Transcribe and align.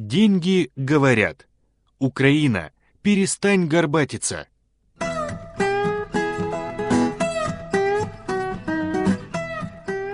Деньги 0.00 0.70
говорят. 0.76 1.48
Украина, 1.98 2.70
перестань 3.02 3.66
горбатиться. 3.66 4.46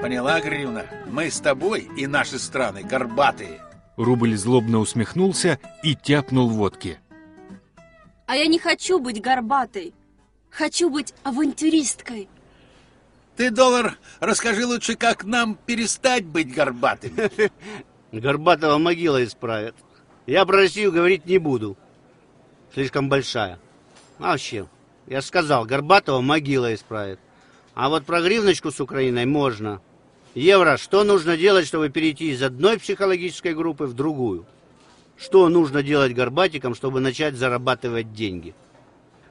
Поняла, 0.00 0.40
Гривна? 0.40 0.86
Мы 1.06 1.30
с 1.30 1.38
тобой 1.38 1.86
и 1.98 2.06
наши 2.06 2.38
страны 2.38 2.82
горбатые. 2.82 3.60
Рубль 3.98 4.34
злобно 4.38 4.78
усмехнулся 4.78 5.60
и 5.82 5.94
тяпнул 5.94 6.48
водки. 6.48 6.98
А 8.24 8.36
я 8.36 8.46
не 8.46 8.58
хочу 8.58 8.98
быть 8.98 9.20
горбатой. 9.20 9.92
Хочу 10.48 10.88
быть 10.88 11.12
авантюристкой. 11.24 12.30
Ты, 13.36 13.50
доллар, 13.50 13.98
расскажи 14.18 14.64
лучше, 14.64 14.96
как 14.96 15.24
нам 15.24 15.58
перестать 15.66 16.24
быть 16.24 16.54
горбатыми. 16.54 17.52
Горбатого 18.20 18.78
могила 18.78 19.24
исправят. 19.24 19.74
Я 20.26 20.46
про 20.46 20.58
Россию 20.58 20.92
говорить 20.92 21.26
не 21.26 21.38
буду. 21.38 21.76
Слишком 22.72 23.08
большая. 23.08 23.58
А 24.18 24.30
вообще, 24.30 24.66
я 25.06 25.20
сказал, 25.20 25.64
Горбатого 25.64 26.20
могила 26.20 26.72
исправит. 26.74 27.18
А 27.74 27.88
вот 27.88 28.04
про 28.04 28.22
гривночку 28.22 28.70
с 28.70 28.80
Украиной 28.80 29.26
можно. 29.26 29.80
Евро, 30.34 30.76
что 30.76 31.04
нужно 31.04 31.36
делать, 31.36 31.66
чтобы 31.66 31.90
перейти 31.90 32.30
из 32.30 32.42
одной 32.42 32.78
психологической 32.78 33.54
группы 33.54 33.86
в 33.86 33.94
другую? 33.94 34.46
Что 35.16 35.48
нужно 35.48 35.82
делать 35.82 36.14
горбатикам, 36.14 36.74
чтобы 36.74 37.00
начать 37.00 37.34
зарабатывать 37.34 38.12
деньги? 38.12 38.54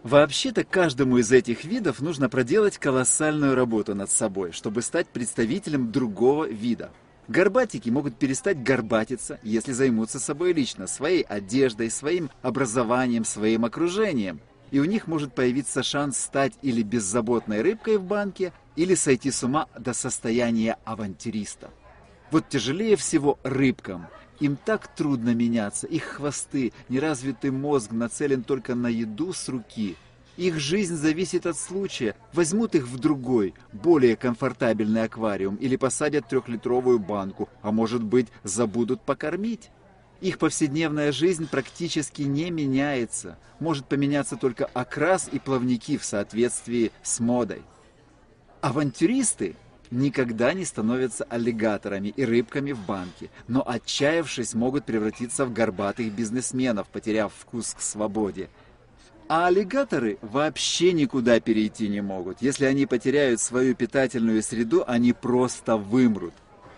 Вообще-то 0.04 0.66
каждому 0.66 1.18
из 1.18 1.32
этих 1.32 1.64
видов 1.64 2.02
нужно 2.02 2.30
проделать 2.30 2.78
колоссальную 2.78 3.56
работу 3.56 3.96
над 3.96 4.12
собой, 4.12 4.52
чтобы 4.52 4.82
стать 4.82 5.08
представителем 5.08 5.92
другого 5.92 6.46
вида. 6.46 6.92
Горбатики 7.28 7.90
могут 7.90 8.18
перестать 8.18 8.62
горбатиться, 8.62 9.40
если 9.44 9.72
займутся 9.72 10.20
собой 10.20 10.54
лично, 10.54 10.88
своей 10.88 11.22
одеждой, 11.24 11.90
своим 11.90 12.30
образованием, 12.42 13.24
своим 13.24 13.64
окружением. 13.64 14.42
И 14.72 14.80
у 14.80 14.86
них 14.86 15.08
может 15.08 15.34
появиться 15.34 15.84
шанс 15.84 16.18
стать 16.18 16.54
или 16.62 16.82
беззаботной 16.82 17.62
рыбкой 17.62 17.98
в 17.98 18.04
банке, 18.04 18.52
или 18.76 18.96
сойти 18.96 19.32
с 19.32 19.44
ума 19.44 19.68
до 19.78 19.94
состояния 19.94 20.78
авантюриста. 20.84 21.70
Вот 22.32 22.50
тяжелее 22.50 22.96
всего 22.96 23.40
рыбкам. 23.44 24.08
Им 24.40 24.58
так 24.58 24.94
трудно 24.94 25.34
меняться, 25.34 25.88
их 25.88 26.04
хвосты, 26.04 26.74
неразвитый 26.90 27.52
мозг 27.52 27.92
нацелен 27.92 28.44
только 28.44 28.76
на 28.76 28.88
еду 28.88 29.32
с 29.32 29.48
руки. 29.48 29.96
Их 30.38 30.60
жизнь 30.60 30.96
зависит 30.96 31.46
от 31.46 31.58
случая. 31.58 32.16
Возьмут 32.34 32.74
их 32.74 32.88
в 32.88 32.98
другой, 32.98 33.54
более 33.72 34.16
комфортабельный 34.16 35.04
аквариум 35.04 35.56
или 35.58 35.76
посадят 35.76 36.28
трехлитровую 36.28 36.98
банку, 37.00 37.50
а 37.62 37.72
может 37.72 38.04
быть 38.04 38.28
забудут 38.44 39.02
покормить. 39.02 39.70
Их 40.22 40.40
повседневная 40.40 41.12
жизнь 41.12 41.48
практически 41.48 42.24
не 42.24 42.50
меняется. 42.50 43.38
Может 43.60 43.86
поменяться 43.86 44.36
только 44.36 44.66
окрас 44.74 45.30
и 45.32 45.38
плавники 45.38 45.98
в 45.98 46.06
соответствии 46.06 46.92
с 47.04 47.20
модой. 47.20 47.62
Авантюристы 48.62 49.56
никогда 49.92 50.54
не 50.54 50.66
становятся 50.66 51.26
аллигаторами 51.26 52.08
и 52.08 52.26
рыбками 52.26 52.72
в 52.72 52.80
банке, 52.86 53.30
но 53.48 53.64
отчаявшись 53.68 54.54
могут 54.54 54.86
превратиться 54.86 55.46
в 55.46 55.54
горбатых 55.54 56.12
бизнесменов, 56.12 56.88
потеряв 56.88 57.34
вкус 57.38 57.76
к 57.76 57.82
свободе. 57.82 58.50
А 59.28 59.48
аллигаторы 59.48 60.18
вообще 60.22 60.92
никуда 60.92 61.40
перейти 61.40 61.88
не 61.88 62.02
могут. 62.02 62.42
Если 62.42 62.66
они 62.66 62.86
потеряют 62.86 63.40
свою 63.40 63.74
питательную 63.76 64.44
среду, 64.44 64.84
они 64.86 65.14
просто 65.14 65.78
вымрут. 65.78 66.34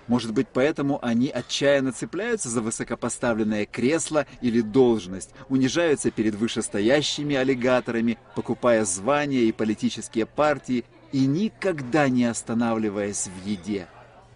Может 0.07 0.33
быть, 0.33 0.47
поэтому 0.53 1.03
они 1.03 1.29
отчаянно 1.29 1.91
цепляются 1.91 2.49
за 2.49 2.61
высокопоставленное 2.61 3.65
кресло 3.65 4.27
или 4.41 4.61
должность, 4.61 5.31
унижаются 5.49 6.11
перед 6.11 6.35
вышестоящими 6.35 7.35
аллигаторами, 7.35 8.19
покупая 8.35 8.85
звания 8.85 9.41
и 9.41 9.51
политические 9.51 10.27
партии 10.27 10.85
и 11.11 11.25
никогда 11.25 12.07
не 12.07 12.25
останавливаясь 12.25 13.27
в 13.27 13.47
еде. 13.47 13.87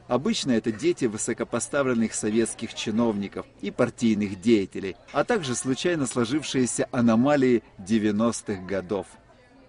Обычно 0.10 0.54
это 0.54 0.72
дети 0.72 1.06
высокопоставленных 1.06 2.16
советских 2.16 2.74
чиновников 2.74 3.46
и 3.62 3.70
партийных 3.70 4.42
деятелей, 4.42 4.96
а 5.12 5.24
также 5.24 5.54
случайно 5.54 6.08
сложившиеся 6.08 6.90
аномалии 6.92 7.62
90-х 7.78 8.64
годов. 8.64 9.06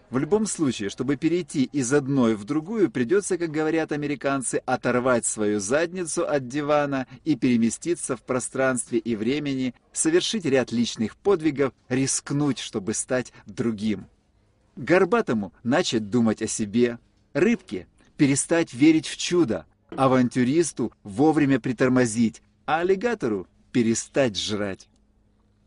В 0.09 0.17
любом 0.17 0.47
случае, 0.47 0.89
чтобы 0.89 1.17
перейти 1.17 1.65
из 1.65 1.93
одной 1.93 2.37
в 2.37 2.45
другую, 2.45 2.91
придется, 2.91 3.37
как 3.37 3.51
говорят 3.51 3.93
американцы, 3.93 4.63
оторвать 4.65 5.27
свою 5.27 5.61
задницу 5.61 6.27
от 6.27 6.49
дивана 6.49 7.07
и 7.27 7.37
переместиться 7.37 8.17
в 8.17 8.23
пространстве 8.23 8.99
и 8.99 9.17
времени, 9.17 9.75
совершить 9.93 10.47
ряд 10.47 10.73
личных 10.73 11.17
подвигов, 11.17 11.75
рискнуть, 11.91 12.61
чтобы 12.61 12.95
стать 12.95 13.35
другим. 13.45 14.07
Горбатому 14.75 15.53
начать 15.63 16.09
думать 16.09 16.41
о 16.41 16.47
себе, 16.47 16.99
рыбке 17.35 17.87
перестать 18.17 18.73
верить 18.73 19.07
в 19.07 19.19
чудо, 19.19 19.67
авантюристу 19.97 20.93
вовремя 21.03 21.61
притормозить, 21.61 22.43
а 22.67 22.81
аллигатору 22.81 23.47
перестать 23.73 24.39
жрать. 24.39 24.89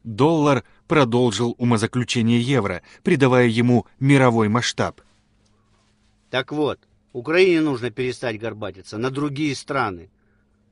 Доллар 0.04 0.64
продолжил 0.88 1.56
умозаключение 1.58 2.42
евро, 2.42 2.82
придавая 3.04 3.48
ему 3.48 3.86
мировой 4.00 4.50
масштаб. 4.50 5.02
Так 6.30 6.52
вот, 6.52 6.80
Украине 7.14 7.62
нужно 7.62 7.90
перестать 7.92 8.40
горбатиться 8.40 8.98
на 8.98 9.10
другие 9.10 9.56
страны. 9.56 10.10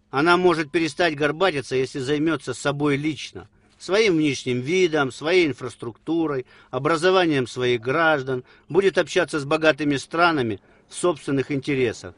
Она 0.09 0.35
может 0.35 0.71
перестать 0.71 1.15
горбатиться, 1.15 1.75
если 1.75 1.99
займется 1.99 2.53
собой 2.53 2.97
лично– 2.97 3.47
своим 3.81 4.17
внешним 4.17 4.61
видом, 4.61 5.11
своей 5.11 5.47
инфраструктурой, 5.47 6.45
образованием 6.69 7.47
своих 7.47 7.81
граждан, 7.81 8.43
будет 8.69 8.97
общаться 8.97 9.39
с 9.39 9.45
богатыми 9.45 9.97
странами 9.97 10.61
в 10.87 10.93
собственных 10.93 11.51
интересах, 11.51 12.13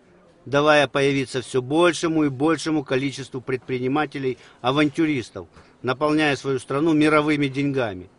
давая 0.46 0.88
появиться 0.88 1.42
все 1.42 1.62
большему 1.62 2.26
и 2.26 2.30
большему 2.30 2.84
количеству 2.84 3.42
предпринимателей-авантюристов, 3.42 5.48
наполняя 5.82 6.36
свою 6.36 6.60
страну 6.60 6.94
мировыми 6.94 7.48
деньгами. 7.48 8.10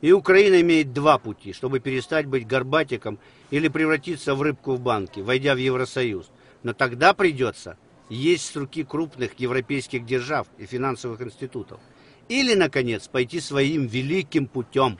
И 0.00 0.12
Украина 0.12 0.60
имеет 0.60 0.92
два 0.92 1.18
пути, 1.18 1.52
чтобы 1.52 1.80
перестать 1.80 2.26
быть 2.26 2.46
горбатиком 2.46 3.18
или 3.50 3.68
превратиться 3.68 4.34
в 4.34 4.42
рыбку 4.42 4.74
в 4.74 4.80
банке, 4.80 5.22
войдя 5.22 5.54
в 5.54 5.58
Евросоюз. 5.58 6.30
Но 6.62 6.74
тогда 6.74 7.14
придется 7.14 7.78
есть 8.08 8.52
с 8.52 8.56
руки 8.56 8.84
крупных 8.84 9.38
европейских 9.38 10.04
держав 10.04 10.46
и 10.58 10.66
финансовых 10.66 11.22
институтов– 11.22 11.80
или, 12.28 12.54
наконец, 12.54 13.08
пойти 13.08 13.40
своим 13.40 13.86
великим 13.86 14.46
путем, 14.46 14.98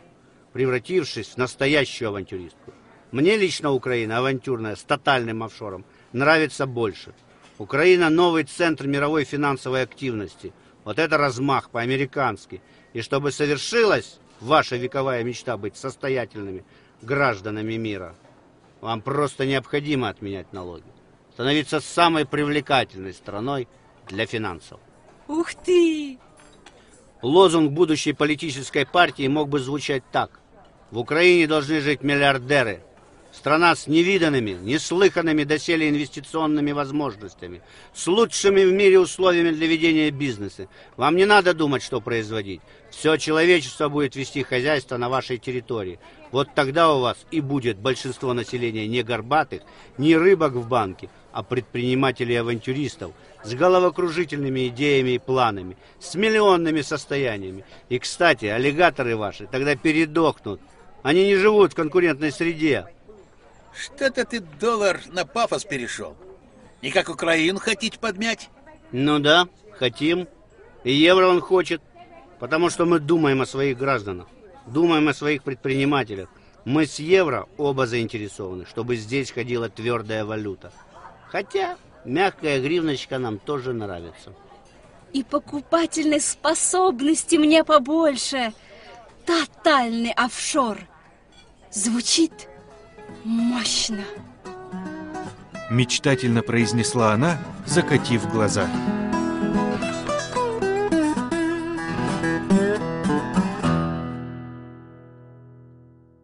превратившись 0.53 1.29
в 1.29 1.37
настоящую 1.37 2.09
авантюристку. 2.09 2.73
Мне 3.13 3.37
лично 3.37 3.73
Украина, 3.73 4.19
авантюрная, 4.19 4.77
с 4.77 4.83
тотальным 4.83 5.43
офшором, 5.43 5.85
нравится 6.15 6.67
больше. 6.67 7.13
Украина– 7.59 8.09
новый 8.11 8.45
центр 8.45 8.87
мировой 8.87 9.25
финансовой 9.25 9.83
активности. 9.83 10.53
Вот 10.85 10.99
это 10.99 11.19
размах 11.19 11.69
по-американски. 11.71 12.63
И 12.95 13.03
чтобы 13.03 13.33
совершилась 13.33 14.19
ваша 14.41 14.77
вековая 14.77 15.23
мечта 15.23 15.57
быть 15.57 15.77
состоятельными 15.77 16.65
гражданами 17.03 17.75
мира, 17.75 18.15
вам 18.81 19.03
просто 19.03 19.47
необходимо 19.47 20.09
отменять 20.09 20.53
налоги. 20.53 20.85
Становиться 21.33 21.81
самой 21.81 22.27
привлекательной 22.27 23.13
страной 23.13 23.69
для 24.09 24.27
финансов. 24.27 24.81
Ух 25.27 25.55
ты! 25.55 26.19
Лозунг 27.23 27.73
будущей 27.73 28.13
политической 28.13 28.85
партии 28.85 29.27
мог 29.27 29.49
бы 29.49 29.59
звучать 29.59 30.03
так. 30.13 30.41
В 30.91 30.99
Украине 30.99 31.47
должны 31.47 31.81
жить 31.81 32.03
миллиардеры. 32.03 32.85
Страна 33.37 33.75
с 33.75 33.89
невиданными, 33.89 34.53
неслыханными 34.53 35.43
доселе 35.43 35.89
инвестиционными 35.89 36.71
возможностями, 36.71 37.63
с 37.93 38.07
лучшими 38.07 38.65
в 38.65 38.73
мире 38.73 39.01
условиями 39.01 39.51
для 39.51 39.67
ведения 39.67 40.11
бизнеса. 40.13 40.69
Вам 40.97 41.17
не 41.17 41.27
надо 41.27 41.53
думать, 41.53 41.83
что 41.83 42.01
производить. 42.01 42.61
Все 42.93 43.17
человечество 43.17 43.89
будет 43.89 44.15
вести 44.15 44.45
хозяйство 44.45 44.99
на 44.99 45.09
вашей 45.09 45.39
территории. 45.39 45.99
Вот 46.31 46.49
тогда 46.55 46.95
у 46.95 47.01
вас 47.01 47.27
и 47.33 47.41
будет 47.41 47.77
большинство 47.77 48.35
населения 48.35 48.87
не 48.87 49.03
горбатых, 49.03 49.63
не 49.99 50.17
рыбок 50.17 50.53
в 50.53 50.69
банке, 50.69 51.11
а 51.33 51.43
предпринимателей-авантюристов 51.43 53.11
с 53.43 53.53
головокружительными 53.53 54.69
идеями 54.69 55.11
и 55.11 55.19
планами, 55.19 55.77
с 55.99 56.15
миллионными 56.15 56.83
состояниями. 56.83 57.65
И, 57.89 57.99
кстати, 57.99 58.47
аллигаторы 58.47 59.17
ваши 59.17 59.49
тогда 59.49 59.75
передохнут. 59.75 60.61
Они 61.03 61.27
не 61.27 61.35
живут 61.35 61.73
в 61.73 61.77
конкурентной 61.77 62.31
среде. 62.31 62.94
Что-то 63.77 64.25
ты, 64.25 64.41
доллар, 64.41 65.01
на 65.09 65.27
пафос 65.27 65.65
перешел. 65.65 66.17
И 66.81 66.91
как 66.91 67.09
Украину 67.09 67.59
хотите 67.59 67.99
подмять? 67.99 68.51
Ну 68.93 69.19
да, 69.19 69.49
хотим. 69.73 70.29
И 70.85 70.93
евро 70.93 71.27
он 71.27 71.41
хочет. 71.41 71.83
Потому 72.39 72.71
что 72.71 72.85
мы 72.85 72.99
думаем 72.99 73.41
о 73.41 73.47
своих 73.47 73.79
гражданах. 73.79 74.29
Думаем 74.67 75.09
о 75.09 75.15
своих 75.15 75.43
предпринимателях. 75.43 76.29
Мы 76.65 76.87
с 76.87 76.99
евро 76.99 77.49
оба 77.59 77.87
заинтересованы, 77.87 78.67
чтобы 78.67 78.97
здесь 78.97 79.31
ходила 79.31 79.69
твердая 79.69 80.25
валюта. 80.25 80.73
Хотя 81.29 81.77
мягкая 82.05 82.61
гривночка 82.61 83.19
нам 83.19 83.39
тоже 83.39 83.73
нравится. 83.73 84.35
И 85.13 85.23
покупательной 85.23 86.21
способности 86.21 87.37
мне 87.37 87.65
побольше. 87.65 88.53
Тотальный 89.27 90.13
офшор. 90.13 90.79
Звучит 91.71 92.49
мощно. 93.25 94.05
Мечтательно 95.71 96.43
произнесла 96.43 97.13
она, 97.13 97.39
закатив 97.67 98.31
глаза. 98.31 98.69